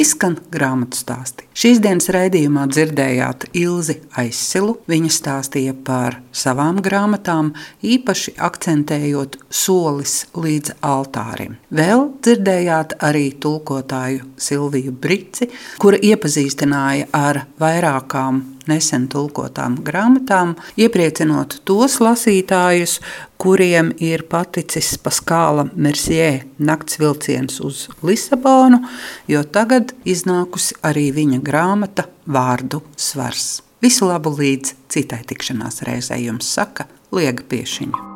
Izskan 0.00 0.38
grāmatu 0.52 0.98
stāsti. 0.98 1.46
Šīs 1.56 1.80
dienas 1.84 2.08
raidījumā 2.14 2.64
dzirdējāt 2.72 3.48
Ilzi 3.58 3.98
Aizsilu. 4.18 4.76
Viņa 4.90 5.10
stāstīja 5.12 5.74
par 5.84 6.18
savām 6.32 6.80
grāmatām, 6.84 7.52
īpaši 7.84 8.36
akcentējot 8.40 9.38
solis 9.52 10.22
līdz 10.36 10.78
altārim. 10.86 11.58
Vēl 11.72 12.08
dzirdējāt 12.24 12.96
arī 13.04 13.28
tulkotāju 13.42 14.32
Silviju 14.40 14.94
Brici, 14.96 15.50
kura 15.82 16.00
iepazīstināja 16.00 17.10
ar 17.16 17.44
vairākām 17.60 18.42
nesen 18.70 19.08
tulkotām 19.12 19.78
grāmatām, 19.84 20.54
iepriecinot 20.78 21.60
tos 21.68 21.98
lasītājus, 22.02 22.98
kuriem 23.42 23.92
ir 24.02 24.24
paticis 24.30 24.94
Paskāla 25.02 25.66
Mercier 25.74 26.44
nakts 26.58 27.00
vilciens 27.02 27.58
uz 27.64 27.88
Lisabonu, 28.02 28.82
jo 29.28 29.42
tagad 29.44 29.94
iznākusi 30.04 30.78
arī 30.86 31.10
viņa 31.14 31.42
grāmata 31.42 32.06
Vārdu 32.26 32.82
svars. 32.96 33.60
Visu 33.82 34.06
labu 34.06 34.30
līdz 34.38 34.76
citai 34.94 35.24
tikšanās 35.26 35.82
reizei 35.88 36.22
jums 36.28 36.50
saka 36.54 36.86
Liega 37.12 37.42
Piešiņa. 37.50 38.08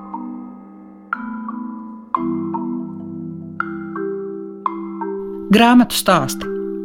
Grāmatu 5.57 5.95
stāsti 5.95 6.56